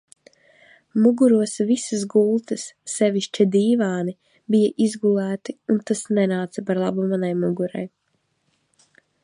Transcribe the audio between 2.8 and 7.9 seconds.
sevišķi dīvāni, bija izgulēti un tas nenāca par labu manai mugurai.